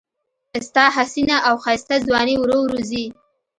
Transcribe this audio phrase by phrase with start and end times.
[0.67, 3.05] ستا حسینه او ښایسته ځواني ورو ورو ځي